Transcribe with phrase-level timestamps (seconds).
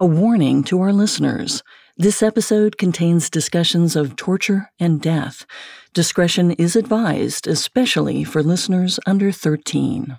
[0.00, 1.62] A warning to our listeners
[1.96, 5.46] this episode contains discussions of torture and death.
[5.92, 10.18] Discretion is advised, especially for listeners under 13.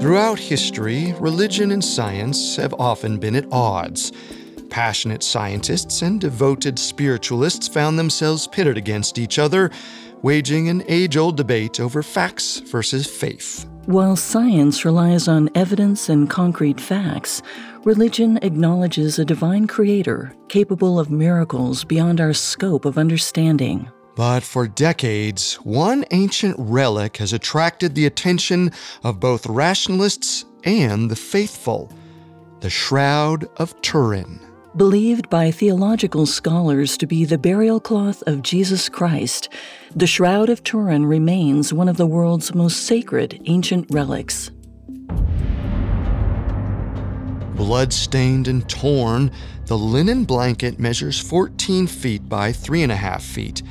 [0.00, 4.10] Throughout history, religion and science have often been at odds.
[4.70, 9.70] Passionate scientists and devoted spiritualists found themselves pitted against each other,
[10.22, 13.68] waging an age old debate over facts versus faith.
[13.86, 17.42] While science relies on evidence and concrete facts,
[17.84, 23.90] religion acknowledges a divine creator capable of miracles beyond our scope of understanding.
[24.14, 28.70] But for decades, one ancient relic has attracted the attention
[29.02, 31.92] of both rationalists and the faithful
[32.60, 34.38] the Shroud of Turin.
[34.74, 39.50] Believed by theological scholars to be the burial cloth of Jesus Christ,
[39.94, 44.50] the Shroud of Turin remains one of the world's most sacred ancient relics.
[47.54, 49.30] Blood-stained and torn,
[49.66, 53.62] the linen blanket measures 14 feet by 3.5 feet.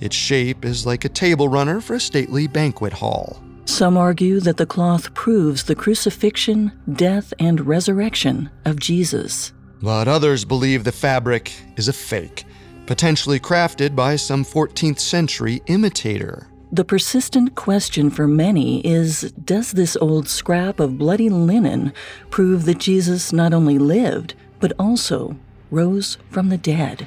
[0.00, 3.42] Its shape is like a table runner for a stately banquet hall.
[3.66, 9.52] Some argue that the cloth proves the crucifixion, death, and resurrection of Jesus.
[9.80, 12.44] But others believe the fabric is a fake,
[12.86, 16.48] potentially crafted by some 14th century imitator.
[16.70, 21.92] The persistent question for many is Does this old scrap of bloody linen
[22.30, 25.36] prove that Jesus not only lived, but also
[25.70, 27.06] rose from the dead?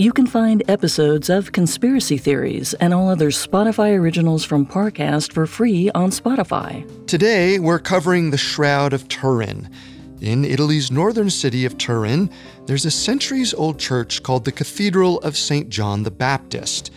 [0.00, 5.46] You can find episodes of Conspiracy Theories and all other Spotify originals from Parcast for
[5.46, 7.06] free on Spotify.
[7.06, 9.68] Today, we're covering the Shroud of Turin.
[10.22, 12.30] In Italy's northern city of Turin,
[12.64, 15.68] there's a centuries old church called the Cathedral of St.
[15.68, 16.90] John the Baptist.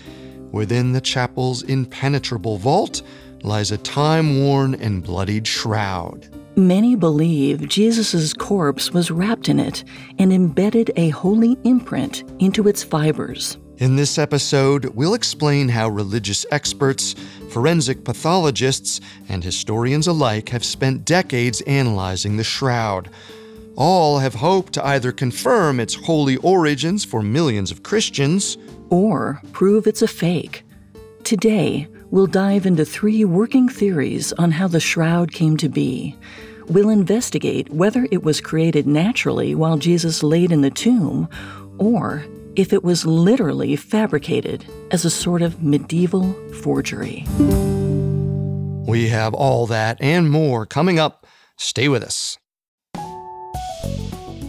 [0.53, 3.02] Within the chapel's impenetrable vault
[3.41, 6.30] lies a time worn and bloodied shroud.
[6.56, 9.84] Many believe Jesus' corpse was wrapped in it
[10.19, 13.58] and embedded a holy imprint into its fibers.
[13.78, 17.16] In this episode, we'll explain how religious experts,
[17.50, 23.09] forensic pathologists, and historians alike have spent decades analyzing the shroud.
[23.75, 28.59] All have hoped to either confirm its holy origins for millions of Christians
[28.91, 30.64] or prove it's a fake.
[31.24, 36.16] Today, we'll dive into three working theories on how the shroud came to be.
[36.68, 41.28] We'll investigate whether it was created naturally while Jesus laid in the tomb,
[41.79, 42.23] or
[42.56, 47.25] if it was literally fabricated as a sort of medieval forgery.
[48.88, 51.25] We have all that and more coming up.
[51.57, 52.38] Stay with us.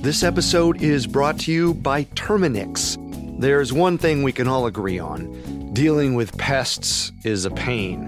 [0.03, 3.01] This episode is brought to you by Terminix.
[3.41, 8.07] There's one thing we can all agree on dealing with pests is a pain.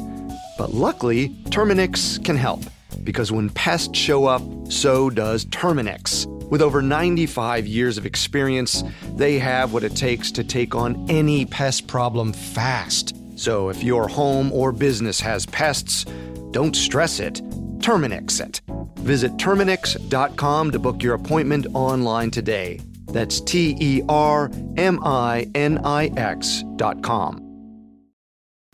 [0.57, 2.63] But luckily, Terminix can help
[3.03, 6.27] because when pests show up, so does Terminix.
[6.49, 8.85] With over 95 years of experience,
[9.17, 13.17] they have what it takes to take on any pest problem fast.
[13.37, 16.05] So if your home or business has pests,
[16.53, 17.43] don't stress it,
[17.81, 18.61] Terminix it.
[19.01, 22.81] Visit Terminix.com to book your appointment online today.
[23.07, 27.46] That's T E R M I N I X.com.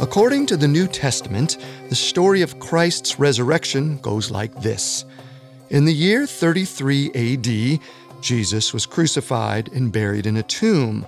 [0.00, 1.58] According to the New Testament,
[1.88, 5.04] the story of Christ's resurrection goes like this.
[5.70, 7.80] In the year 33 AD,
[8.20, 11.04] Jesus was crucified and buried in a tomb.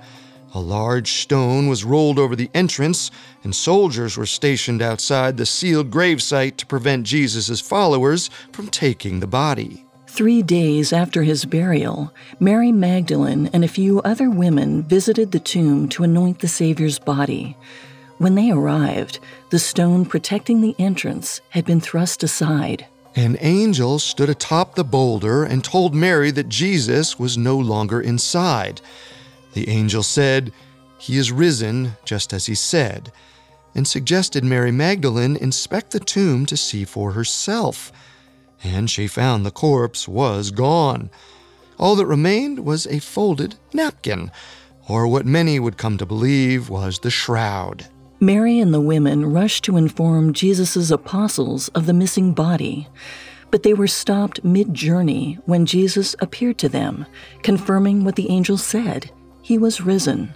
[0.54, 3.12] A large stone was rolled over the entrance,
[3.44, 9.28] and soldiers were stationed outside the sealed gravesite to prevent Jesus' followers from taking the
[9.28, 9.86] body.
[10.08, 15.88] Three days after his burial, Mary Magdalene and a few other women visited the tomb
[15.90, 17.56] to anoint the Savior's body.
[18.20, 19.18] When they arrived,
[19.48, 22.86] the stone protecting the entrance had been thrust aside.
[23.16, 28.80] An angel stood atop the boulder and told Mary that Jesus was no longer inside.
[29.54, 30.52] The angel said,
[30.98, 33.10] He is risen, just as he said,
[33.74, 37.90] and suggested Mary Magdalene inspect the tomb to see for herself
[38.62, 41.10] and she found the corpse was gone.
[41.78, 44.30] All that remained was a folded napkin,
[44.88, 47.86] or what many would come to believe was the shroud.
[48.22, 52.86] Mary and the women rushed to inform Jesus' apostles of the missing body,
[53.50, 57.06] but they were stopped mid journey when Jesus appeared to them,
[57.42, 60.34] confirming what the angel said he was risen.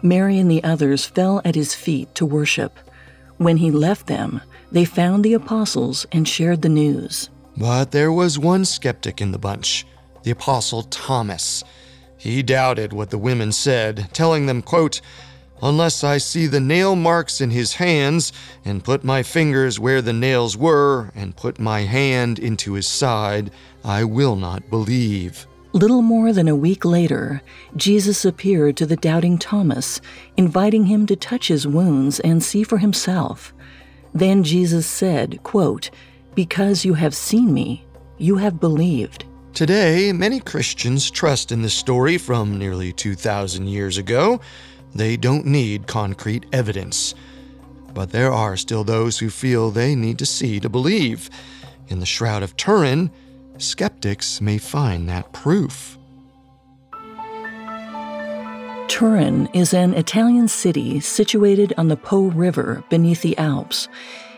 [0.00, 2.78] Mary and the others fell at his feet to worship.
[3.36, 4.40] When he left them,
[4.70, 7.30] they found the apostles and shared the news.
[7.56, 9.84] But there was one skeptic in the bunch,
[10.22, 11.64] the apostle Thomas.
[12.16, 15.00] He doubted what the women said, telling them, quote,
[15.62, 18.32] Unless I see the nail marks in his hands,
[18.64, 23.50] and put my fingers where the nails were, and put my hand into his side,
[23.84, 25.46] I will not believe.
[25.72, 27.42] Little more than a week later,
[27.76, 30.00] Jesus appeared to the doubting Thomas,
[30.36, 33.52] inviting him to touch his wounds and see for himself.
[34.14, 35.90] Then Jesus said, quote,
[36.34, 37.84] because you have seen me,
[38.16, 39.24] you have believed.
[39.52, 44.40] Today, many Christians trust in this story from nearly 2,000 years ago.
[44.94, 47.14] They don't need concrete evidence.
[47.94, 51.30] But there are still those who feel they need to see to believe.
[51.88, 53.10] In the Shroud of Turin,
[53.58, 55.98] skeptics may find that proof.
[58.88, 63.88] Turin is an Italian city situated on the Po River beneath the Alps.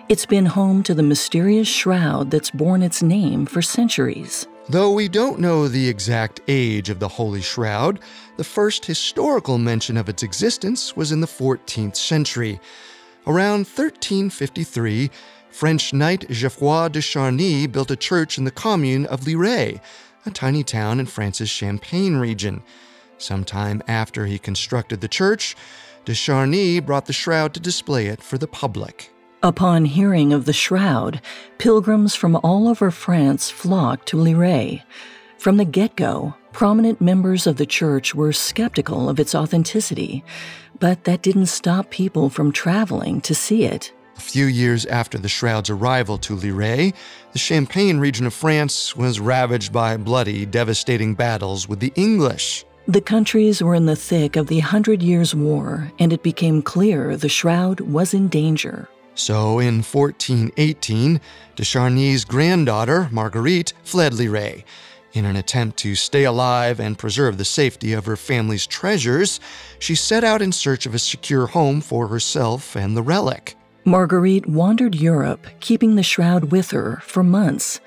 [0.08, 4.48] It's been home to the mysterious shroud that's borne its name for centuries.
[4.70, 7.98] Though we don't know the exact age of the Holy Shroud,
[8.36, 12.60] the first historical mention of its existence was in the 14th century.
[13.26, 15.10] Around 1353,
[15.50, 19.80] French knight Geoffroy de Charny built a church in the commune of Lirey,
[20.24, 22.62] a tiny town in France's Champagne region.
[23.18, 25.56] Sometime after he constructed the church,
[26.04, 29.10] de Charny brought the shroud to display it for the public.
[29.42, 31.22] Upon hearing of the shroud,
[31.56, 34.82] pilgrims from all over France flocked to Lirey.
[35.38, 40.22] From the get go, prominent members of the church were skeptical of its authenticity,
[40.78, 43.94] but that didn't stop people from traveling to see it.
[44.18, 46.92] A few years after the shroud's arrival to Lirey,
[47.32, 52.66] the Champagne region of France was ravaged by bloody, devastating battles with the English.
[52.86, 57.16] The countries were in the thick of the Hundred Years' War, and it became clear
[57.16, 58.86] the shroud was in danger.
[59.14, 61.20] So in 1418,
[61.56, 64.64] de Charny's granddaughter, Marguerite, fled Lirey.
[65.12, 69.40] In an attempt to stay alive and preserve the safety of her family's treasures,
[69.80, 73.56] she set out in search of a secure home for herself and the relic.
[73.84, 77.80] Marguerite wandered Europe, keeping the shroud with her for months.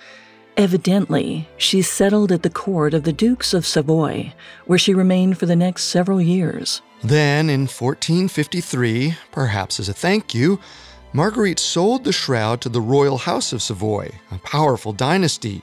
[0.57, 4.33] Evidently, she settled at the court of the Dukes of Savoy,
[4.65, 6.81] where she remained for the next several years.
[7.03, 10.59] Then, in 1453, perhaps as a thank you,
[11.15, 15.61] Marguerite sold the shroud to the royal house of Savoy, a powerful dynasty,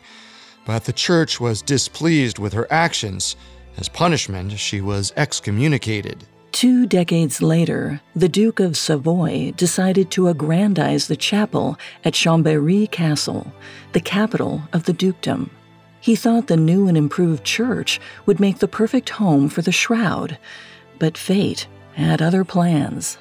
[0.65, 3.35] but the church was displeased with her actions.
[3.77, 6.25] As punishment, she was excommunicated.
[6.53, 13.53] Two decades later, the Duke of Savoy decided to aggrandize the chapel at Chambéry Castle,
[13.93, 15.51] the capital of the dukedom.
[16.01, 20.39] He thought the new and improved church would make the perfect home for the shroud,
[21.01, 23.19] but fate had other plans.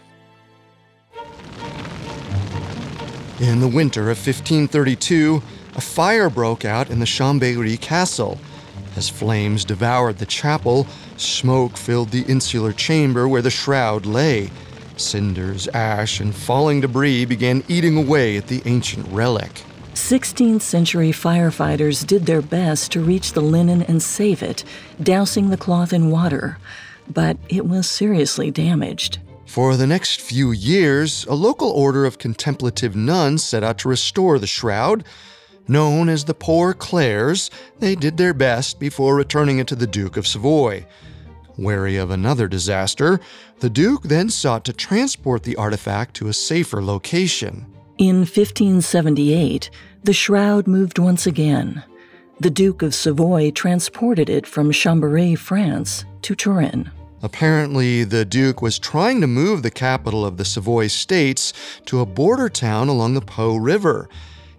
[3.40, 5.42] In the winter of 1532,
[5.76, 8.38] a fire broke out in the Chambéry castle.
[8.98, 14.50] As flames devoured the chapel, smoke filled the insular chamber where the shroud lay.
[14.98, 19.64] Cinders, ash, and falling debris began eating away at the ancient relic.
[19.94, 24.66] 16th century firefighters did their best to reach the linen and save it,
[25.02, 26.58] dousing the cloth in water,
[27.10, 29.20] but it was seriously damaged.
[29.50, 34.38] For the next few years, a local order of contemplative nuns set out to restore
[34.38, 35.04] the shroud.
[35.68, 40.18] Known as the Poor Clares, they did their best before returning it to the Duke
[40.18, 40.86] of Savoy.
[41.58, 43.20] Wary of another disaster,
[43.60, 47.66] the Duke then sought to transport the artifact to a safer location.
[47.98, 49.72] In 1578,
[50.04, 51.84] the shroud moved once again.
[52.40, 56.92] The Duke of Savoy transported it from Chambéry, France, to Turin.
[57.22, 61.54] Apparently, the Duke was trying to move the capital of the Savoy states
[61.86, 64.08] to a border town along the Po River.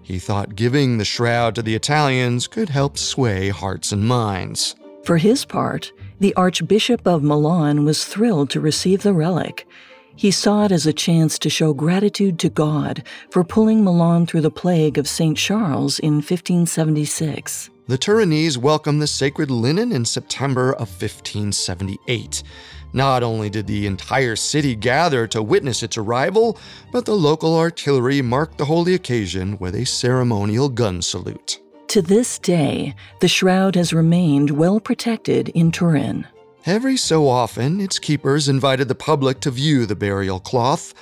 [0.02, 4.74] He thought giving the shroud to the Italians could help sway hearts and minds.
[5.04, 9.66] For his part, the Archbishop of Milan was thrilled to receive the relic.
[10.14, 14.42] He saw it as a chance to show gratitude to God for pulling Milan through
[14.42, 15.38] the plague of St.
[15.38, 17.70] Charles in 1576.
[17.90, 22.44] The Turinese welcomed the sacred linen in September of 1578.
[22.92, 26.56] Not only did the entire city gather to witness its arrival,
[26.92, 31.61] but the local artillery marked the holy occasion with a ceremonial gun salute.
[31.88, 36.28] To this day, the shroud has remained well protected in Turin.
[36.66, 40.94] Every so often, its keepers invited the public to view the burial cloth.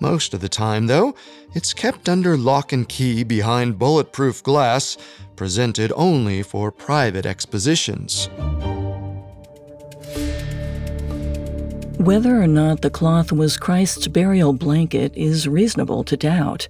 [0.00, 1.14] Most of the time, though,
[1.54, 4.98] it's kept under lock and key behind bulletproof glass,
[5.36, 8.28] presented only for private expositions.
[11.98, 16.68] Whether or not the cloth was Christ's burial blanket is reasonable to doubt.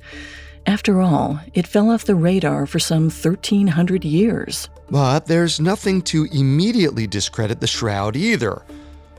[0.67, 4.69] After all, it fell off the radar for some 1,300 years.
[4.91, 8.63] But there's nothing to immediately discredit the shroud either.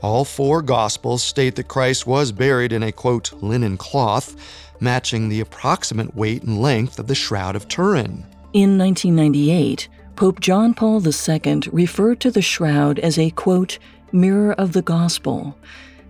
[0.02, 4.36] All four Gospels state that Christ was buried in a quote, linen cloth,
[4.80, 8.24] matching the approximate weight and length of the Shroud of Turin.
[8.52, 13.78] In 1998, Pope John Paul II referred to the shroud as a quote,
[14.12, 15.58] mirror of the gospel.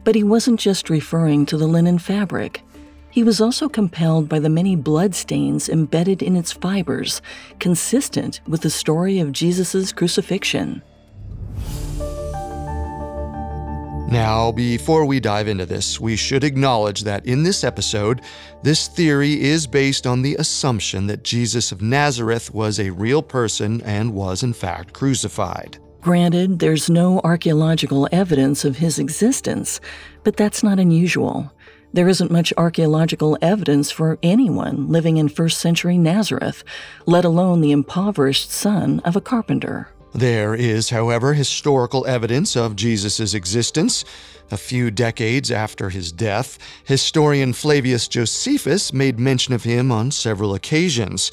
[0.05, 2.63] But he wasn't just referring to the linen fabric.
[3.11, 7.23] He was also compelled by the many bloodstains embedded in its fibers,
[7.59, 10.83] consistent with the story of Jesus' crucifixion.
[14.09, 18.23] Now, before we dive into this, we should acknowledge that in this episode,
[18.63, 23.83] this theory is based on the assumption that Jesus of Nazareth was a real person
[23.83, 25.79] and was, in fact, crucified.
[26.03, 29.81] Granted, there's no archaeological evidence of his existence,
[30.23, 31.53] but that's not unusual.
[31.93, 36.63] There isn't much archaeological evidence for anyone living in first century Nazareth,
[37.07, 39.89] let alone the impoverished son of a carpenter.
[40.17, 44.03] There is, however, historical evidence of Jesus' existence.
[44.51, 50.55] A few decades after his death, historian Flavius Josephus made mention of him on several
[50.55, 51.31] occasions.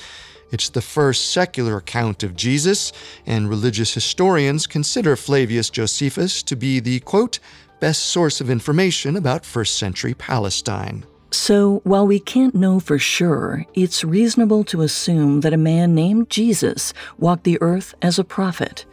[0.52, 2.92] It's the first secular account of Jesus,
[3.26, 7.40] and religious historians consider Flavius Josephus to be the, quote,
[7.80, 11.06] best source of information about first century Palestine.
[11.34, 16.30] So, while we can't know for sure, it's reasonable to assume that a man named
[16.30, 18.86] Jesus walked the earth as a prophet.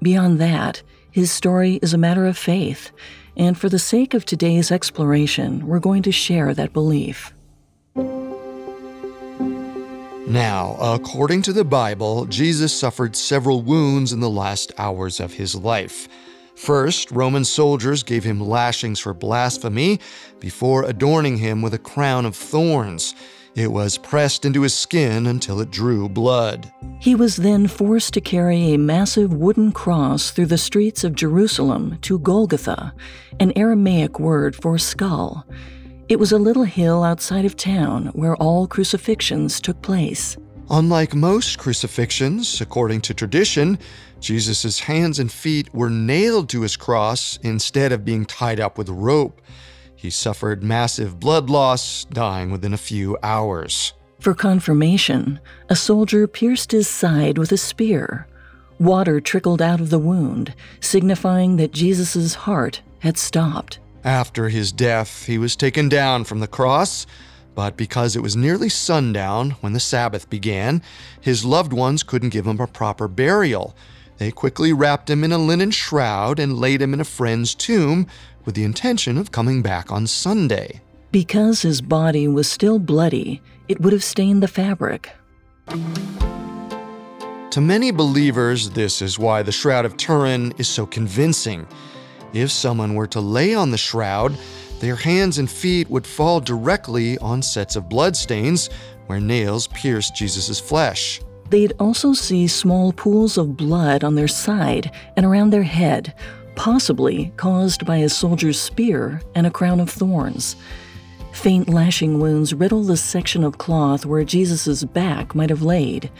[0.00, 2.92] Beyond that, his story is a matter of faith,
[3.36, 7.34] and for the sake of today's exploration, we're going to share that belief.
[10.28, 15.56] Now, according to the Bible, Jesus suffered several wounds in the last hours of his
[15.56, 16.08] life.
[16.56, 20.00] First, Roman soldiers gave him lashings for blasphemy
[20.40, 23.14] before adorning him with a crown of thorns.
[23.54, 26.72] It was pressed into his skin until it drew blood.
[27.00, 31.98] He was then forced to carry a massive wooden cross through the streets of Jerusalem
[32.02, 32.92] to Golgotha,
[33.38, 35.46] an Aramaic word for skull.
[36.08, 40.36] It was a little hill outside of town where all crucifixions took place.
[40.70, 43.78] Unlike most crucifixions, according to tradition,
[44.24, 48.88] Jesus' hands and feet were nailed to his cross instead of being tied up with
[48.88, 49.42] rope.
[49.94, 53.92] He suffered massive blood loss, dying within a few hours.
[54.20, 58.26] For confirmation, a soldier pierced his side with a spear.
[58.80, 63.78] Water trickled out of the wound, signifying that Jesus' heart had stopped.
[64.04, 67.06] After his death, he was taken down from the cross,
[67.54, 70.80] but because it was nearly sundown when the Sabbath began,
[71.20, 73.76] his loved ones couldn't give him a proper burial.
[74.24, 78.06] They quickly wrapped him in a linen shroud and laid him in a friend's tomb
[78.46, 80.80] with the intention of coming back on Sunday.
[81.12, 85.12] Because his body was still bloody, it would have stained the fabric.
[87.50, 91.66] To many believers, this is why the Shroud of Turin is so convincing.
[92.32, 94.38] If someone were to lay on the shroud,
[94.80, 98.70] their hands and feet would fall directly on sets of bloodstains
[99.06, 101.20] where nails pierced Jesus' flesh.
[101.50, 106.14] They'd also see small pools of blood on their side and around their head,
[106.56, 110.56] possibly caused by a soldier's spear and a crown of thorns.
[111.32, 116.10] Faint lashing wounds riddle the section of cloth where Jesus' back might have laid.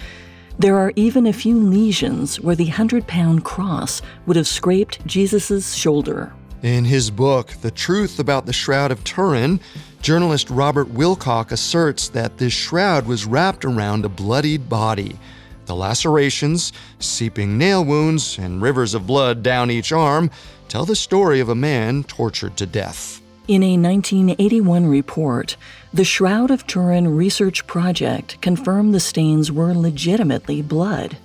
[0.58, 5.74] There are even a few lesions where the 100 pound cross would have scraped Jesus'
[5.74, 6.32] shoulder.
[6.64, 9.60] In his book, The Truth About the Shroud of Turin,
[10.00, 15.18] journalist Robert Wilcox asserts that this shroud was wrapped around a bloodied body.
[15.66, 20.30] The lacerations, seeping nail wounds, and rivers of blood down each arm
[20.68, 23.20] tell the story of a man tortured to death.
[23.46, 25.58] In a 1981 report,
[25.92, 31.18] the Shroud of Turin Research Project confirmed the stains were legitimately blood.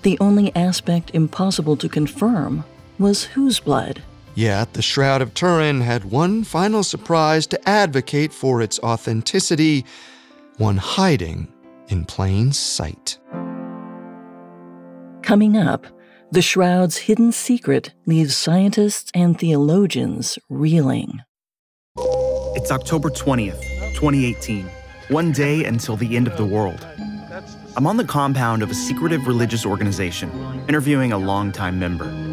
[0.00, 2.64] The only aspect impossible to confirm
[2.98, 4.02] was whose blood.
[4.34, 9.84] Yet the Shroud of Turin had one final surprise to advocate for its authenticity,
[10.56, 11.52] one hiding
[11.88, 13.18] in plain sight.
[15.22, 15.86] Coming up,
[16.30, 21.20] the shroud's hidden secret leaves scientists and theologians reeling.
[22.56, 23.60] It's October 20th,
[23.94, 24.66] 2018,
[25.08, 26.86] one day until the end of the world.
[27.76, 30.30] I'm on the compound of a secretive religious organization,
[30.68, 32.31] interviewing a longtime member.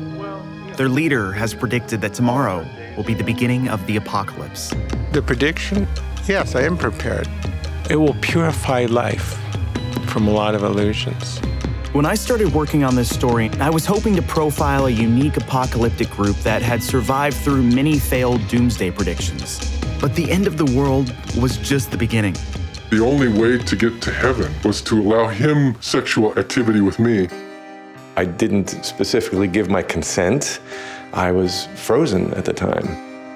[0.80, 4.74] Their leader has predicted that tomorrow will be the beginning of the apocalypse.
[5.12, 5.86] The prediction?
[6.26, 7.28] Yes, I am prepared.
[7.90, 9.38] It will purify life
[10.08, 11.40] from a lot of illusions.
[11.92, 16.10] When I started working on this story, I was hoping to profile a unique apocalyptic
[16.12, 19.60] group that had survived through many failed doomsday predictions.
[20.00, 22.38] But the end of the world was just the beginning.
[22.90, 27.28] The only way to get to heaven was to allow him sexual activity with me.
[28.20, 30.60] I didn't specifically give my consent.
[31.14, 32.86] I was frozen at the time.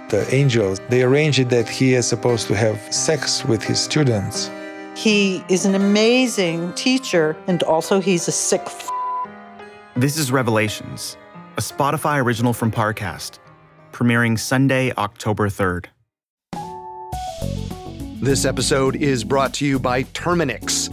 [0.10, 4.52] The angels, they arranged it that he is supposed to have sex with his students.
[4.94, 8.60] He is an amazing teacher, and also he's a sick.
[8.66, 8.90] F-
[9.96, 11.16] this is Revelations,
[11.56, 13.40] a Spotify original from Parcast,
[13.94, 15.86] premiering Sunday, October 3rd.
[18.22, 20.93] This episode is brought to you by Terminix.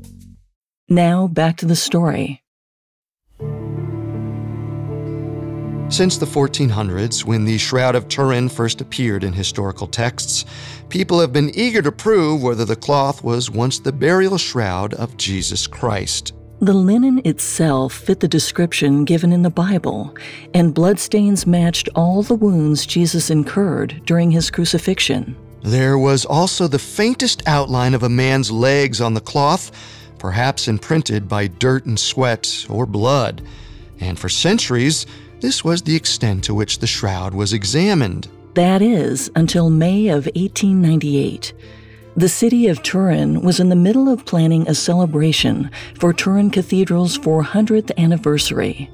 [0.91, 2.43] Now back to the story.
[5.87, 10.43] Since the 1400s, when the Shroud of Turin first appeared in historical texts,
[10.89, 15.15] people have been eager to prove whether the cloth was once the burial shroud of
[15.15, 16.33] Jesus Christ.
[16.59, 20.13] The linen itself fit the description given in the Bible,
[20.53, 25.37] and bloodstains matched all the wounds Jesus incurred during his crucifixion.
[25.63, 29.71] There was also the faintest outline of a man's legs on the cloth,
[30.21, 33.41] perhaps imprinted by dirt and sweat or blood.
[33.99, 35.07] And for centuries,
[35.39, 38.27] this was the extent to which the shroud was examined.
[38.53, 41.53] That is, until May of 1898.
[42.15, 47.17] The city of Turin was in the middle of planning a celebration for Turin Cathedral's
[47.17, 48.91] 400th anniversary.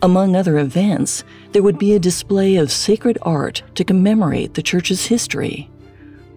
[0.00, 5.04] Among other events, there would be a display of sacred art to commemorate the church's
[5.04, 5.68] history.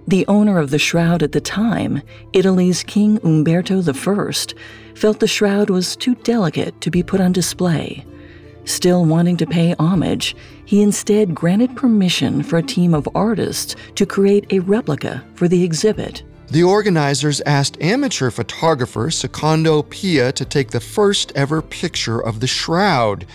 [0.08, 4.32] The owner of the shroud at the time, Italy's King Umberto I,
[4.94, 8.06] felt the shroud was too delicate to be put on display.
[8.66, 14.06] Still wanting to pay homage, he instead granted permission for a team of artists to
[14.06, 16.24] create a replica for the exhibit.
[16.52, 22.48] The organizers asked amateur photographer Secondo Pia to take the first ever picture of the
[22.48, 23.26] shroud.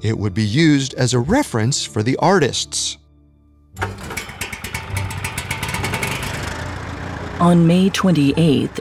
[0.00, 2.96] It would be used as a reference for the artists.
[7.40, 8.36] On May 28,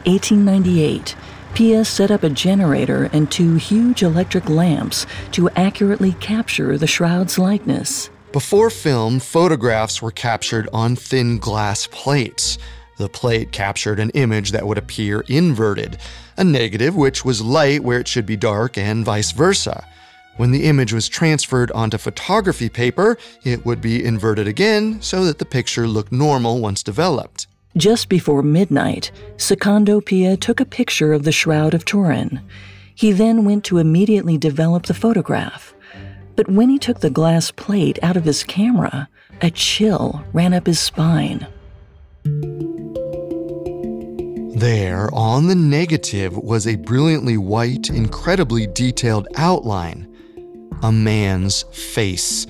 [0.05, 1.15] 1898,
[1.55, 7.39] Pia set up a generator and two huge electric lamps to accurately capture the shroud's
[7.39, 8.11] likeness.
[8.31, 12.59] Before film, photographs were captured on thin glass plates.
[12.97, 15.97] The plate captured an image that would appear inverted,
[16.37, 19.83] a negative which was light where it should be dark, and vice versa.
[20.37, 25.39] When the image was transferred onto photography paper, it would be inverted again so that
[25.39, 27.47] the picture looked normal once developed.
[27.75, 32.39] Just before midnight, Secondo Pia took a picture of the Shroud of Turin.
[32.93, 35.73] He then went to immediately develop the photograph.
[36.35, 39.09] But when he took the glass plate out of his camera,
[39.41, 41.47] A chill ran up his spine.
[44.55, 50.07] There, on the negative, was a brilliantly white, incredibly detailed outline.
[50.83, 52.45] A man's face.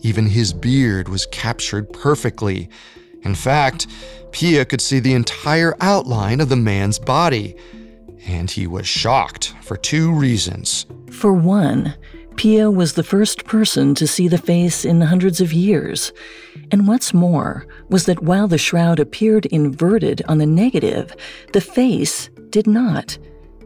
[0.00, 2.68] Even his beard was captured perfectly.
[3.22, 3.86] In fact,
[4.32, 7.56] Pia could see the entire outline of the man's body.
[8.26, 10.86] And he was shocked for two reasons.
[11.10, 11.94] For one,
[12.36, 16.12] Pia was the first person to see the face in hundreds of years.
[16.70, 21.16] And what's more was that while the shroud appeared inverted on the negative,
[21.52, 23.18] the face did not.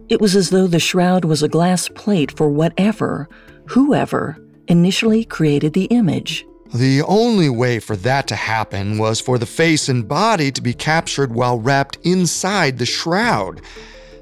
[0.08, 3.28] It was as though the shroud was a glass plate for whatever,
[3.66, 4.38] whoever,
[4.68, 6.46] initially created the image.
[6.74, 10.72] The only way for that to happen was for the face and body to be
[10.72, 13.60] captured while wrapped inside the shroud.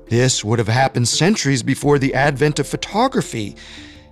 [0.09, 3.55] This would have happened centuries before the advent of photography.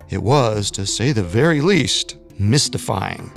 [0.08, 3.32] It was, to say the very least, mystifying.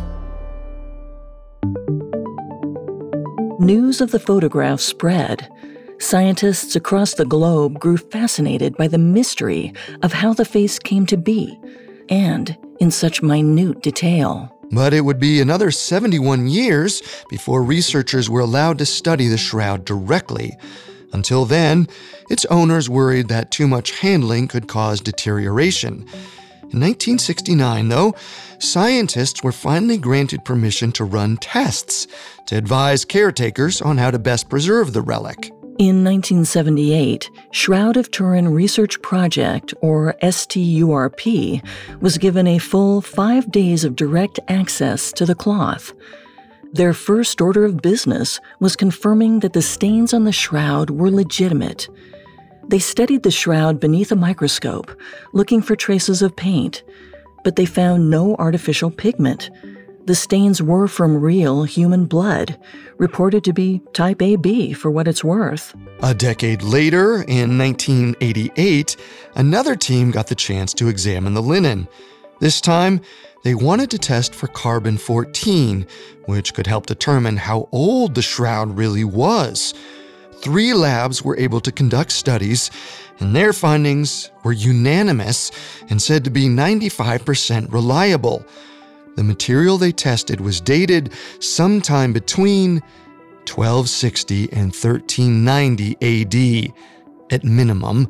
[3.59, 5.49] News of the photograph spread.
[5.97, 11.17] Scientists across the globe grew fascinated by the mystery of how the face came to
[11.17, 11.59] be,
[12.09, 14.55] and in such minute detail.
[14.71, 19.83] But it would be another 71 years before researchers were allowed to study the shroud
[19.85, 20.57] directly.
[21.13, 21.87] Until then,
[22.29, 26.05] its owners worried that too much handling could cause deterioration.
[26.73, 28.15] In 1969, though,
[28.59, 32.07] scientists were finally granted permission to run tests
[32.45, 35.51] to advise caretakers on how to best preserve the relic.
[35.81, 41.63] In 1978, Shroud of Turin Research Project, or STURP,
[41.99, 45.91] was given a full five days of direct access to the cloth.
[46.71, 51.89] Their first order of business was confirming that the stains on the shroud were legitimate.
[52.67, 54.95] They studied the shroud beneath a microscope,
[55.33, 56.83] looking for traces of paint,
[57.43, 59.49] but they found no artificial pigment.
[60.05, 62.57] The stains were from real human blood,
[62.97, 65.75] reported to be type AB for what it's worth.
[66.01, 68.97] A decade later, in 1988,
[69.35, 71.87] another team got the chance to examine the linen.
[72.39, 73.01] This time,
[73.43, 75.85] they wanted to test for carbon 14,
[76.25, 79.75] which could help determine how old the shroud really was.
[80.41, 82.71] Three labs were able to conduct studies,
[83.19, 85.51] and their findings were unanimous
[85.91, 88.43] and said to be 95% reliable.
[89.15, 92.81] The material they tested was dated sometime between
[93.47, 96.73] 1260 and 1390 AD,
[97.31, 98.07] at minimum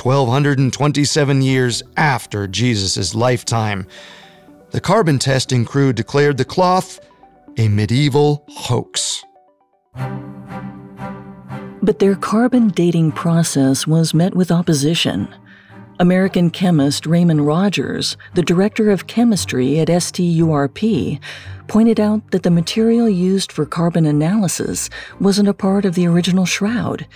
[0.00, 3.86] 1227 years after Jesus' lifetime.
[4.70, 6.98] The carbon testing crew declared the cloth
[7.58, 9.22] a medieval hoax.
[11.82, 15.28] But their carbon dating process was met with opposition.
[16.02, 21.20] American chemist Raymond Rogers, the director of chemistry at STURP,
[21.68, 26.44] pointed out that the material used for carbon analysis wasn't a part of the original
[26.44, 27.06] shroud.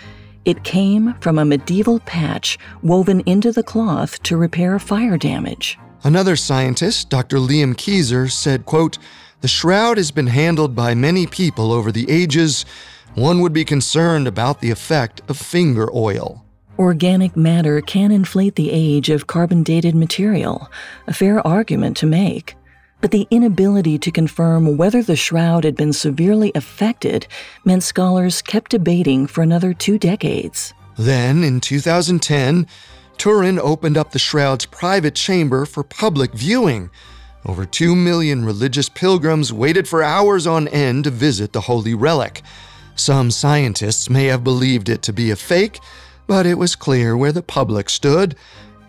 [0.45, 5.77] It came from a medieval patch woven into the cloth to repair fire damage.
[6.05, 7.39] Another scientist, Dr.
[7.39, 8.99] Liam Keyser, said, quote,
[9.41, 12.65] The shroud has been handled by many people over the ages.
[13.17, 16.46] One would be concerned about the effect of finger oil.
[16.79, 20.71] Organic matter can inflate the age of carbon dated material,
[21.07, 22.55] a fair argument to make.
[23.01, 27.27] But the inability to confirm whether the shroud had been severely affected
[27.65, 30.75] meant scholars kept debating for another two decades.
[30.99, 32.67] Then, in 2010,
[33.17, 36.91] Turin opened up the shroud's private chamber for public viewing.
[37.47, 42.43] Over two million religious pilgrims waited for hours on end to visit the holy relic.
[42.97, 45.81] Some scientists may have believed it to be a fake,
[46.27, 48.37] but it was clear where the public stood.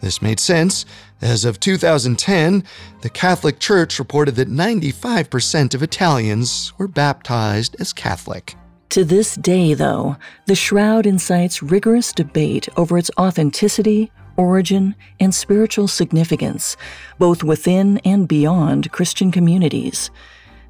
[0.02, 0.86] This made sense.
[1.21, 2.63] As of 2010,
[3.02, 8.56] the Catholic Church reported that 95% of Italians were baptized as Catholic.
[8.89, 15.88] To this day, though, the shroud incites rigorous debate over its authenticity, origin, and spiritual
[15.88, 16.78] significance,
[17.17, 20.10] both within and beyond Christian communities.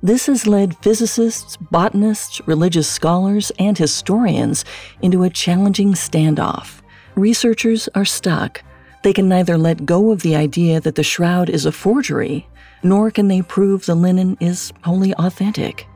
[0.03, 4.63] This has led physicists, botanists, religious scholars, and historians
[5.01, 6.81] into a challenging standoff.
[7.15, 8.63] Researchers are stuck.
[9.03, 12.47] They can neither let go of the idea that the shroud is a forgery,
[12.83, 15.87] nor can they prove the linen is wholly authentic.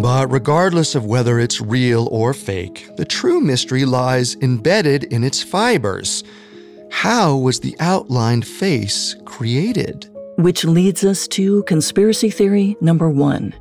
[0.00, 5.42] But regardless of whether it's real or fake, the true mystery lies embedded in its
[5.42, 6.24] fibers.
[6.90, 10.07] How was the outlined face created?
[10.38, 13.52] Which leads us to conspiracy theory number one.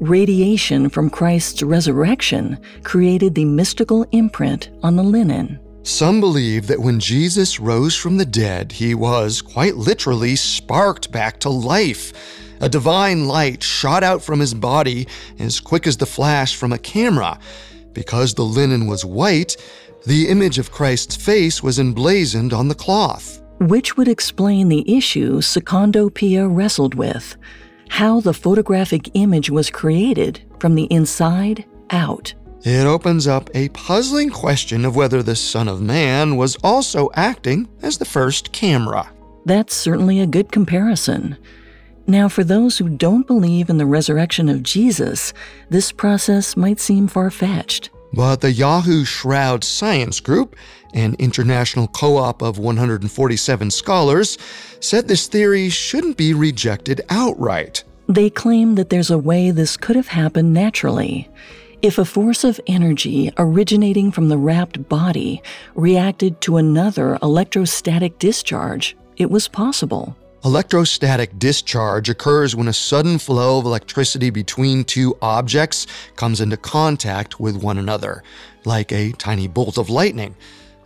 [0.00, 5.58] Radiation from Christ's resurrection created the mystical imprint on the linen.
[5.82, 11.40] Some believe that when Jesus rose from the dead, he was quite literally sparked back
[11.40, 12.12] to life.
[12.60, 16.78] A divine light shot out from his body as quick as the flash from a
[16.78, 17.38] camera.
[17.94, 19.56] Because the linen was white,
[20.06, 23.39] the image of Christ's face was emblazoned on the cloth.
[23.60, 27.36] Which would explain the issue Secondo Pia wrestled with
[27.90, 32.32] how the photographic image was created from the inside out.
[32.62, 37.68] It opens up a puzzling question of whether the Son of Man was also acting
[37.82, 39.12] as the first camera.
[39.44, 41.36] That's certainly a good comparison.
[42.06, 45.34] Now, for those who don't believe in the resurrection of Jesus,
[45.68, 47.90] this process might seem far fetched.
[48.12, 50.56] But the Yahoo Shroud Science Group,
[50.94, 54.36] an international co op of 147 scholars,
[54.80, 57.84] said this theory shouldn't be rejected outright.
[58.08, 61.28] They claim that there's a way this could have happened naturally.
[61.80, 65.42] If a force of energy originating from the wrapped body
[65.74, 70.16] reacted to another electrostatic discharge, it was possible.
[70.42, 77.38] Electrostatic discharge occurs when a sudden flow of electricity between two objects comes into contact
[77.38, 78.22] with one another,
[78.64, 80.34] like a tiny bolt of lightning.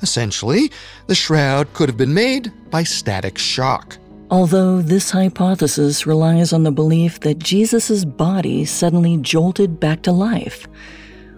[0.02, 0.72] Essentially,
[1.06, 3.96] the shroud could have been made by static shock.
[4.28, 10.66] Although this hypothesis relies on the belief that Jesus' body suddenly jolted back to life.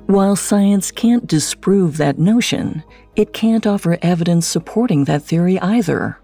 [0.06, 2.82] While science can't disprove that notion,
[3.14, 6.18] it can't offer evidence supporting that theory either.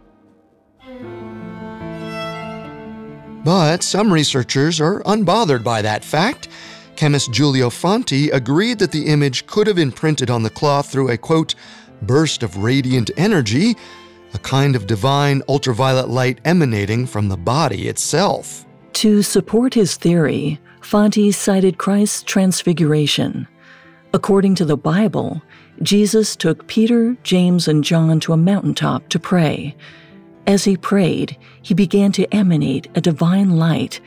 [3.44, 6.48] But some researchers are unbothered by that fact.
[6.96, 11.16] Chemist Giulio Fanti agreed that the image could have imprinted on the cloth through a
[11.16, 11.54] quote,
[12.02, 13.76] burst of radiant energy
[14.34, 18.64] a kind of divine ultraviolet light emanating from the body itself.
[18.94, 23.46] To support his theory, Fanti cited Christ's transfiguration.
[24.14, 25.42] According to the Bible,
[25.82, 29.74] Jesus took Peter, James, and John to a mountaintop to pray.
[30.46, 34.00] As he prayed, he began to emanate a divine light.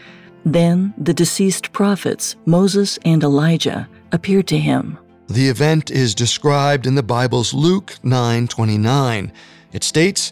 [0.45, 4.97] Then the deceased prophets, Moses and Elijah, appeared to him.
[5.27, 9.31] The event is described in the Bible's Luke 9:29.
[9.73, 10.31] It states,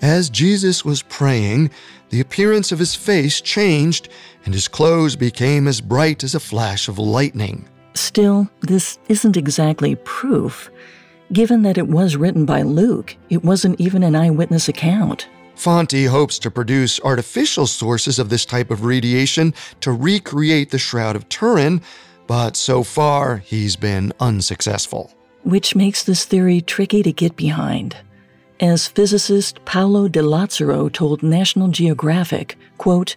[0.00, 1.70] As Jesus was praying,
[2.10, 4.08] the appearance of his face changed,
[4.44, 7.64] and his clothes became as bright as a flash of lightning.
[7.94, 10.70] Still, this isn't exactly proof.
[11.32, 15.28] Given that it was written by Luke, it wasn't even an eyewitness account.
[15.54, 21.14] Fanti hopes to produce artificial sources of this type of radiation to recreate the Shroud
[21.14, 21.82] of Turin,
[22.26, 25.12] but so far he's been unsuccessful.
[25.44, 27.96] Which makes this theory tricky to get behind.
[28.58, 33.16] As physicist Paolo Di Lazzaro told National Geographic, quote,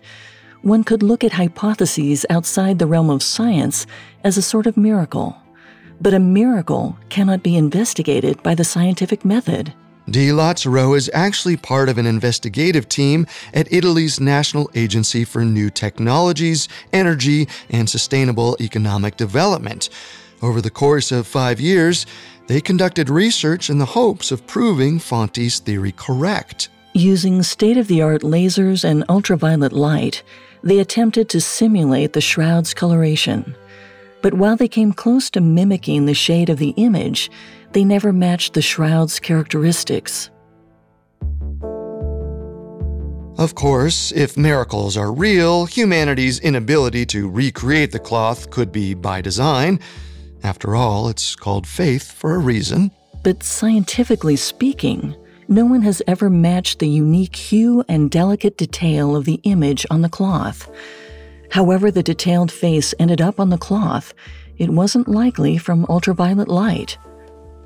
[0.61, 3.85] one could look at hypotheses outside the realm of science
[4.23, 5.35] as a sort of miracle.
[6.01, 9.73] But a miracle cannot be investigated by the scientific method.
[10.09, 15.69] Di Lazzaro is actually part of an investigative team at Italy's National Agency for New
[15.69, 19.89] Technologies, Energy, and Sustainable Economic Development.
[20.41, 22.05] Over the course of five years,
[22.47, 26.67] they conducted research in the hopes of proving Fanti's theory correct.
[26.93, 30.21] Using state of the art lasers and ultraviolet light,
[30.63, 33.55] they attempted to simulate the shroud's coloration.
[34.23, 37.29] But while they came close to mimicking the shade of the image,
[37.73, 40.31] they never matched the shroud's characteristics.
[43.37, 49.19] Of course, if miracles are real, humanity's inability to recreate the cloth could be by
[49.19, 49.79] design.
[50.41, 52.91] After all, it's called faith for a reason.
[53.23, 55.15] But scientifically speaking,
[55.49, 60.01] no one has ever matched the unique hue and delicate detail of the image on
[60.01, 60.69] the cloth.
[61.53, 64.15] However, the detailed face ended up on the cloth,
[64.57, 66.97] it wasn't likely from ultraviolet light.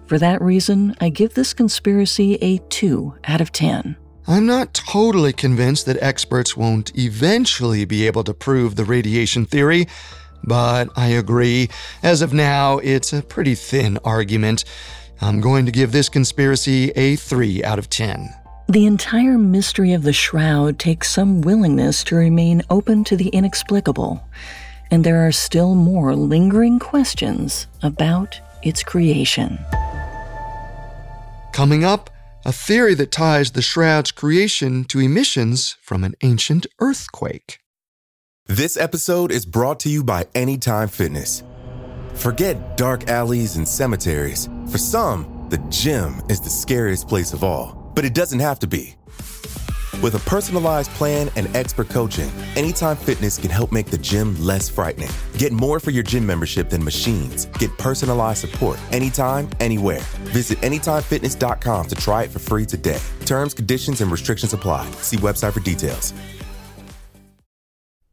[0.07, 3.95] For that reason, I give this conspiracy a 2 out of 10.
[4.27, 9.87] I'm not totally convinced that experts won't eventually be able to prove the radiation theory,
[10.43, 11.69] but I agree.
[12.03, 14.65] As of now, it's a pretty thin argument.
[15.21, 18.33] I'm going to give this conspiracy a 3 out of 10.
[18.69, 24.21] The entire mystery of the shroud takes some willingness to remain open to the inexplicable,
[24.91, 29.57] and there are still more lingering questions about its creation.
[31.53, 32.09] Coming up,
[32.43, 37.59] a theory that ties the shroud's creation to emissions from an ancient earthquake.
[38.47, 41.41] This episode is brought to you by Anytime Fitness.
[42.15, 44.49] Forget dark alleys and cemeteries.
[44.69, 48.67] For some, the gym is the scariest place of all, but it doesn't have to
[48.67, 48.95] be.
[50.03, 54.69] With a personalized plan and expert coaching, Anytime Fitness can help make the gym less
[54.69, 55.09] frightening.
[55.39, 57.47] Get more for your gym membership than machines.
[57.57, 60.01] Get personalized support anytime, anywhere.
[60.25, 62.99] Visit AnytimeFitness.com to try it for free today.
[63.25, 64.85] Terms, conditions, and restrictions apply.
[65.01, 66.13] See website for details.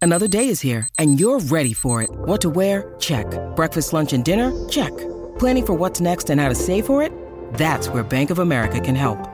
[0.00, 2.08] Another day is here, and you're ready for it.
[2.10, 2.94] What to wear?
[3.00, 3.26] Check.
[3.54, 4.50] Breakfast, lunch, and dinner?
[4.70, 4.96] Check.
[5.38, 7.12] Planning for what's next and how to save for it?
[7.54, 9.33] That's where Bank of America can help.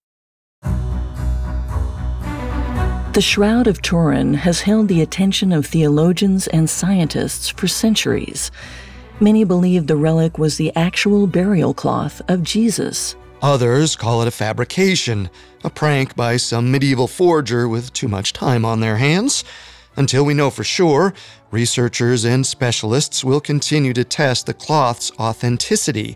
[3.13, 8.51] The Shroud of Turin has held the attention of theologians and scientists for centuries.
[9.19, 13.17] Many believe the relic was the actual burial cloth of Jesus.
[13.41, 15.29] Others call it a fabrication,
[15.61, 19.43] a prank by some medieval forger with too much time on their hands.
[19.97, 21.13] Until we know for sure,
[21.51, 26.15] researchers and specialists will continue to test the cloth's authenticity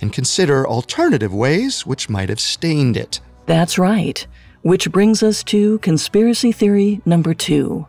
[0.00, 3.20] and consider alternative ways which might have stained it.
[3.46, 4.24] That's right.
[4.66, 7.86] Which brings us to conspiracy theory number two.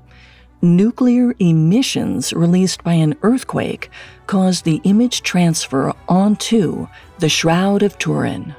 [0.61, 3.89] Nuclear emissions released by an earthquake
[4.27, 6.87] caused the image transfer onto
[7.17, 8.53] the Shroud of Turin.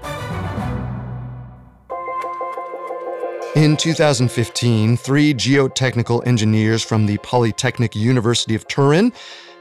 [3.55, 9.13] In 2015, three geotechnical engineers from the Polytechnic University of Turin,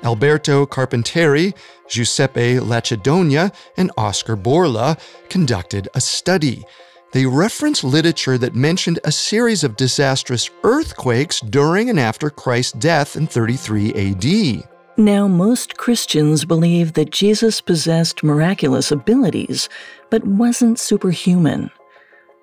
[0.01, 1.55] Alberto Carpinteri,
[1.87, 4.97] Giuseppe Lacidogna, and Oscar Borla,
[5.29, 6.65] conducted a study
[7.11, 13.15] they reference literature that mentioned a series of disastrous earthquakes during and after Christ's death
[13.15, 14.67] in 33 AD.
[14.97, 19.69] Now, most Christians believe that Jesus possessed miraculous abilities,
[20.09, 21.69] but wasn't superhuman.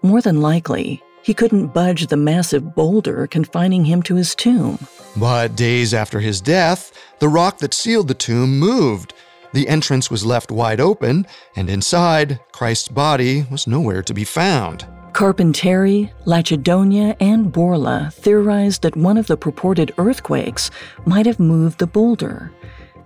[0.03, 4.79] More than likely, he couldn't budge the massive boulder confining him to his tomb.
[5.17, 9.15] But days after his death, the rock that sealed the tomb moved,
[9.55, 14.87] the entrance was left wide open, and inside, Christ's body was nowhere to be found.
[15.13, 20.73] Carpinteri, Lacidogna, and Borla theorized that one of the purported earthquakes
[21.07, 22.53] might have moved the boulder.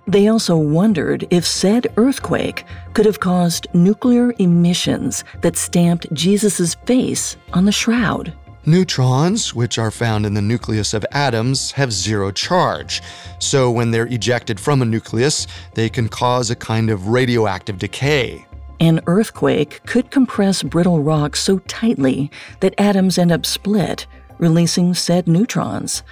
[0.07, 7.37] They also wondered if said earthquake could have caused nuclear emissions that stamped Jesus' face
[7.53, 8.33] on the shroud.
[8.65, 13.01] Neutrons, which are found in the nucleus of atoms, have zero charge.
[13.39, 18.45] So when they're ejected from a nucleus, they can cause a kind of radioactive decay.
[18.81, 24.05] An earthquake could compress brittle rock so tightly that atoms end up split,
[24.37, 26.03] releasing said neutrons.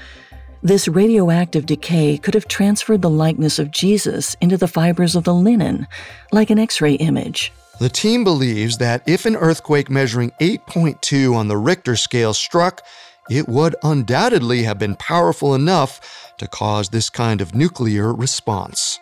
[0.64, 5.34] This radioactive decay could have transferred the likeness of Jesus into the fibers of the
[5.34, 5.88] linen,
[6.32, 7.54] like an X ray image.
[7.80, 12.84] The team believes that if an earthquake measuring 8.2 on the Richter scale struck,
[13.30, 19.00] it would undoubtedly have been powerful enough to cause this kind of nuclear response.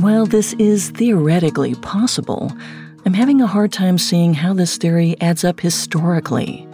[0.00, 2.50] While this is theoretically possible,
[3.04, 6.66] I'm having a hard time seeing how this theory adds up historically.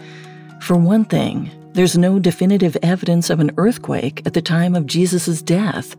[0.61, 5.41] For one thing, there's no definitive evidence of an earthquake at the time of Jesus'
[5.41, 5.97] death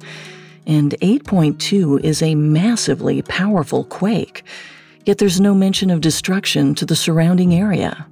[0.66, 4.44] and 8.2 is a massively powerful quake,
[5.04, 8.06] yet there's no mention of destruction to the surrounding area.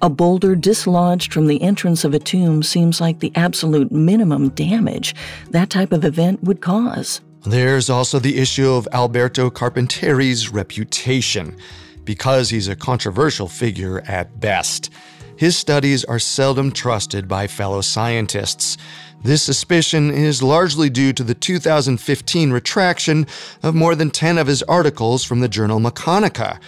[0.00, 5.14] A boulder dislodged from the entrance of a tomb seems like the absolute minimum damage
[5.50, 7.20] that type of event would cause.
[7.44, 11.56] There's also the issue of Alberto Carpinteri's reputation,
[12.04, 14.90] because he's a controversial figure at best.
[15.36, 18.76] His studies are seldom trusted by fellow scientists.
[19.24, 23.26] This suspicion is largely due to the 2015 retraction
[23.62, 26.58] of more than 10 of his articles from the journal Meccanica.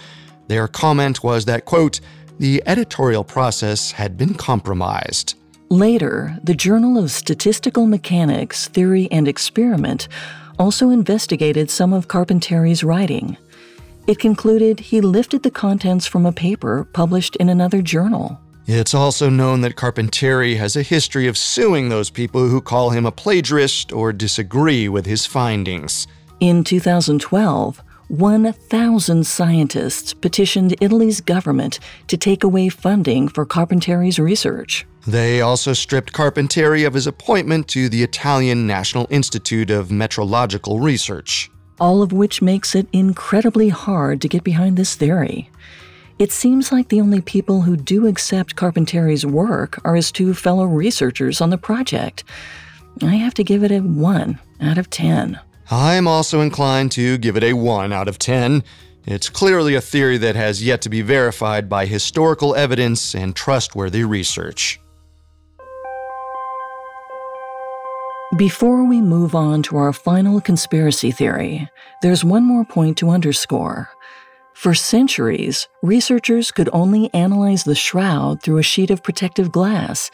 [0.47, 1.99] Their comment was that, quote,
[2.39, 5.35] the editorial process had been compromised.
[5.69, 10.07] Later, the Journal of Statistical Mechanics, Theory and Experiment
[10.57, 13.35] also investigated some of Carpinteri's writing.
[14.07, 18.39] It concluded he lifted the contents from a paper published in another journal.
[18.67, 23.05] It's also known that Carpinteri has a history of suing those people who call him
[23.05, 26.07] a plagiarist or disagree with his findings.
[26.39, 34.85] In 2012, 1,000 scientists petitioned Italy's government to take away funding for Carpinteri's research.
[35.05, 41.51] They also stripped Carpinteri of his appointment to the Italian National Institute of Metrological Research.
[41.79, 45.51] All of which makes it incredibly hard to get behind this theory.
[46.17, 50.63] It seems like the only people who do accept Carpinteri's work are his two fellow
[50.63, 52.23] researchers on the project.
[53.01, 55.37] I have to give it a 1 out of 10.
[55.69, 58.63] I'm also inclined to give it a 1 out of 10.
[59.05, 64.05] It's clearly a theory that has yet to be verified by historical evidence and trustworthy
[64.05, 64.79] research.
[68.37, 71.69] Before we move on to our final conspiracy theory,
[72.01, 73.89] there's one more point to underscore.
[74.55, 80.09] For centuries, researchers could only analyze the shroud through a sheet of protective glass,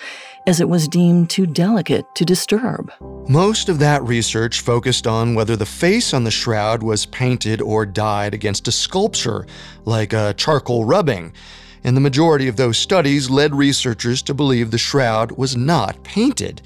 [0.47, 2.91] as it was deemed too delicate to disturb.
[3.29, 7.85] Most of that research focused on whether the face on the shroud was painted or
[7.85, 9.45] dyed against a sculpture,
[9.85, 11.33] like a charcoal rubbing.
[11.83, 16.63] And the majority of those studies led researchers to believe the shroud was not painted.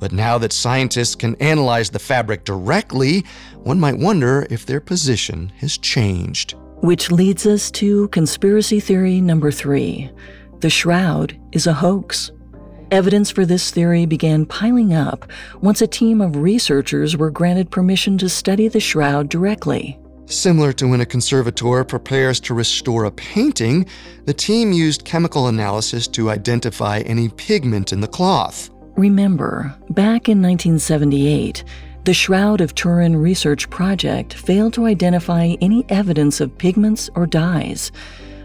[0.00, 3.26] But now that scientists can analyze the fabric directly,
[3.58, 6.54] one might wonder if their position has changed.
[6.82, 10.10] Which leads us to conspiracy theory number three
[10.58, 12.32] the shroud is a hoax.
[12.90, 15.30] Evidence for this theory began piling up
[15.60, 19.96] once a team of researchers were granted permission to study the shroud directly.
[20.26, 23.86] Similar to when a conservator prepares to restore a painting,
[24.24, 28.70] the team used chemical analysis to identify any pigment in the cloth.
[28.96, 31.62] Remember, back in 1978,
[32.04, 37.92] the Shroud of Turin research project failed to identify any evidence of pigments or dyes,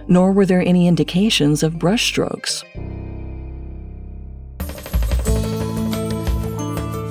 [0.08, 2.64] nor were there any indications of brushstrokes.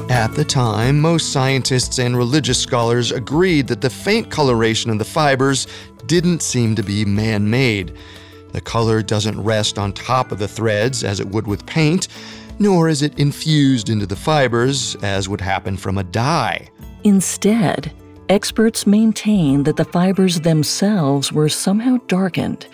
[0.09, 5.05] At the time, most scientists and religious scholars agreed that the faint coloration of the
[5.05, 5.67] fibers
[6.07, 7.93] didn't seem to be man made.
[8.53, 12.07] The color doesn't rest on top of the threads as it would with paint,
[12.59, 16.69] nor is it infused into the fibers as would happen from a dye.
[17.05, 17.93] Instead,
[18.29, 22.67] experts maintain that the fibers themselves were somehow darkened,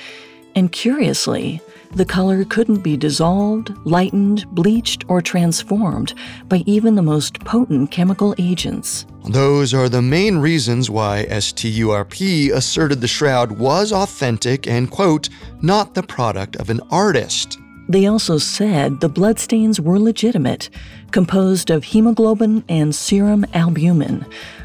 [0.54, 1.60] and curiously,
[1.94, 6.14] the color couldn't be dissolved, lightened, bleached, or transformed
[6.48, 9.04] by even the most potent chemical agents.
[9.28, 15.28] Those are the main reasons why STURP asserted the shroud was authentic and, quote,
[15.60, 17.58] not the product of an artist.
[17.88, 20.70] They also said the bloodstains were legitimate,
[21.10, 24.24] composed of hemoglobin and serum albumin,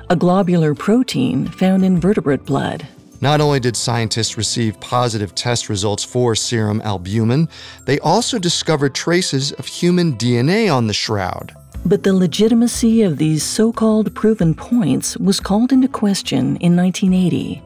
[0.10, 2.88] a globular protein found in vertebrate blood.
[3.20, 7.50] Not only did scientists receive positive test results for serum albumin,
[7.86, 11.56] they also discovered traces of human DNA on the shroud.
[11.86, 17.62] But the legitimacy of these so called proven points was called into question in 1980.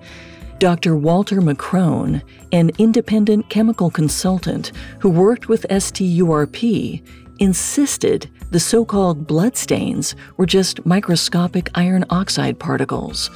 [0.61, 0.95] Dr.
[0.95, 7.01] Walter McCrone, an independent chemical consultant who worked with STURP,
[7.39, 13.31] insisted the so called bloodstains were just microscopic iron oxide particles.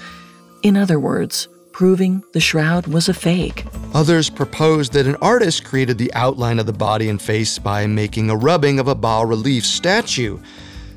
[0.62, 3.66] In other words, proving the shroud was a fake.
[3.96, 8.30] Others proposed that an artist created the outline of the body and face by making
[8.30, 10.38] a rubbing of a bas relief statue.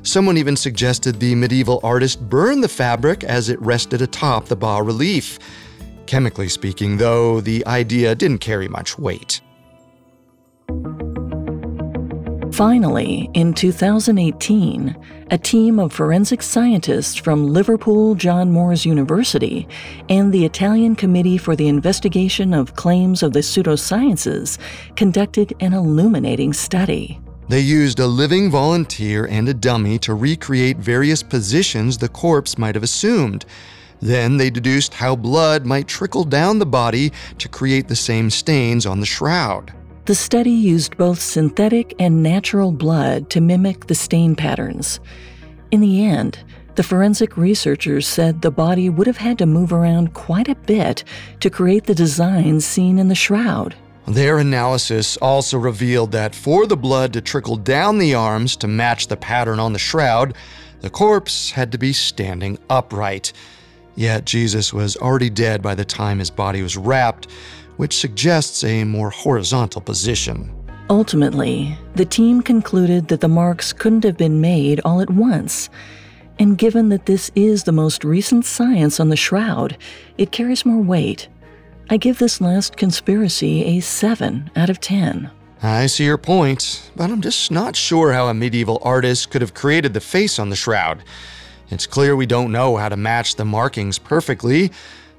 [0.03, 4.85] Someone even suggested the medieval artist burn the fabric as it rested atop the bas
[4.85, 5.39] relief.
[6.09, 9.41] Chemically speaking, though, the idea didn't carry much weight.
[12.51, 14.97] Finally, in 2018,
[15.29, 19.67] a team of forensic scientists from Liverpool John Moores University
[20.09, 24.57] and the Italian Committee for the Investigation of Claims of the Pseudosciences
[24.95, 27.21] conducted an illuminating study.
[27.49, 32.73] They used a living volunteer and a dummy to recreate various positions the corpse might
[32.73, 33.45] have assumed.
[34.01, 38.85] Then they deduced how blood might trickle down the body to create the same stains
[38.85, 39.73] on the shroud.
[40.05, 44.99] The study used both synthetic and natural blood to mimic the stain patterns.
[45.71, 46.39] In the end,
[46.75, 51.03] the forensic researchers said the body would have had to move around quite a bit
[51.41, 53.75] to create the designs seen in the shroud.
[54.07, 59.07] Their analysis also revealed that for the blood to trickle down the arms to match
[59.07, 60.33] the pattern on the shroud,
[60.79, 63.33] the corpse had to be standing upright.
[63.99, 67.29] Yet Jesus was already dead by the time his body was wrapped,
[67.75, 70.55] which suggests a more horizontal position.
[70.89, 75.69] Ultimately, the team concluded that the marks couldn't have been made all at once.
[76.39, 79.77] And given that this is the most recent science on the shroud,
[80.17, 81.27] it carries more weight.
[81.89, 85.29] I give this last conspiracy a 7 out of 10.
[85.61, 89.53] I see your point, but I'm just not sure how a medieval artist could have
[89.53, 91.03] created the face on the shroud.
[91.69, 94.71] It's clear we don't know how to match the markings perfectly,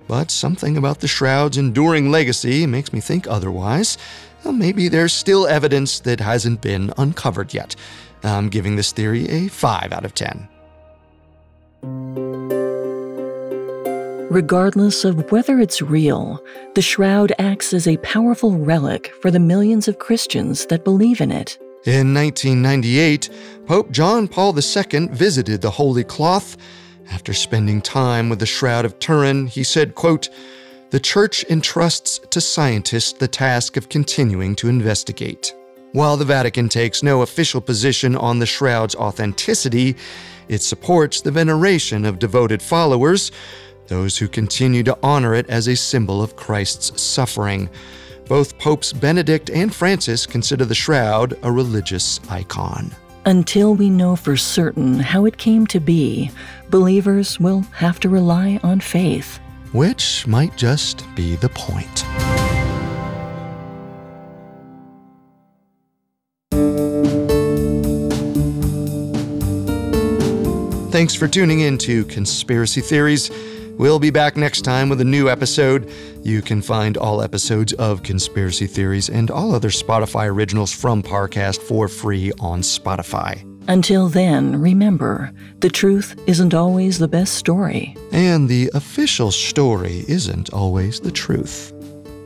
[0.09, 3.97] but something about the shroud's enduring legacy makes me think otherwise.
[4.45, 7.77] Well, maybe there's still evidence that hasn't been uncovered yet.
[8.23, 10.49] I'm giving this theory a 5 out of 10.
[14.31, 16.45] Regardless of whether it's real,
[16.75, 21.33] the shroud acts as a powerful relic for the millions of Christians that believe in
[21.33, 21.59] it.
[21.87, 23.31] In 1998,
[23.65, 26.59] Pope John Paul II visited the Holy Cloth
[27.11, 30.29] After spending time with the Shroud of Turin, he said, quote,
[30.91, 35.55] The church entrusts to scientists the task of continuing to investigate.
[35.93, 39.97] While the Vatican takes no official position on the shroud's authenticity,
[40.49, 43.33] it supports the veneration of devoted followers,
[43.87, 47.71] those who continue to honor it as a symbol of Christ's suffering.
[48.31, 52.93] Both Popes Benedict and Francis consider the shroud a religious icon.
[53.27, 56.31] Until we know for certain how it came to be,
[56.69, 59.41] believers will have to rely on faith.
[59.73, 62.05] Which might just be the point.
[70.93, 73.29] Thanks for tuning in to Conspiracy Theories.
[73.81, 75.91] We'll be back next time with a new episode.
[76.23, 81.63] You can find all episodes of Conspiracy Theories and all other Spotify originals from Parcast
[81.63, 83.43] for free on Spotify.
[83.69, 87.97] Until then, remember the truth isn't always the best story.
[88.13, 91.73] And the official story isn't always the truth.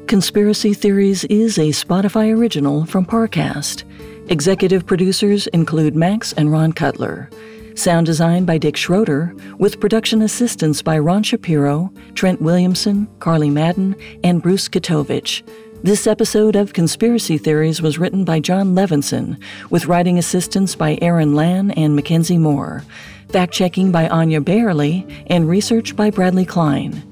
[0.08, 3.84] Conspiracy Theories is a Spotify original from Parcast.
[4.28, 7.30] Executive producers include Max and Ron Cutler.
[7.74, 13.96] Sound design by Dick Schroeder, with production assistance by Ron Shapiro, Trent Williamson, Carly Madden,
[14.22, 15.42] and Bruce Katovich.
[15.82, 21.34] This episode of Conspiracy Theories was written by John Levinson, with writing assistance by Aaron
[21.34, 22.84] Lan and Mackenzie Moore,
[23.30, 27.02] fact checking by Anya Bailey, and research by Bradley Klein.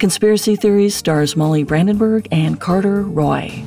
[0.00, 3.64] Conspiracy Theories stars Molly Brandenburg and Carter Roy.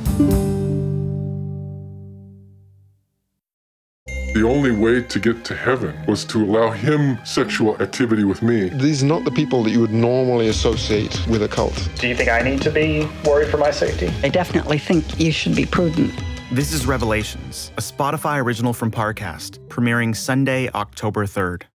[4.33, 8.69] The only way to get to heaven was to allow him sexual activity with me.
[8.69, 11.89] These are not the people that you would normally associate with a cult.
[11.95, 14.09] Do you think I need to be worried for my safety?
[14.23, 16.13] I definitely think you should be prudent.
[16.49, 21.63] This is Revelations, a Spotify original from Parcast, premiering Sunday, October 3rd.